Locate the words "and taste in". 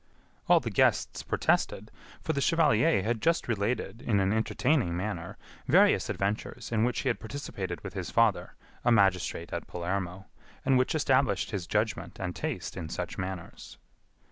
12.19-12.89